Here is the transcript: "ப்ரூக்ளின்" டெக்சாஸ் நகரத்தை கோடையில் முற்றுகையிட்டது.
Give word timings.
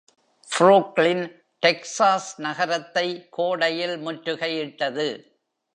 "ப்ரூக்ளின்" 0.47 1.23
டெக்சாஸ் 1.63 2.31
நகரத்தை 2.37 3.07
கோடையில் 3.29 3.97
முற்றுகையிட்டது. 3.97 5.07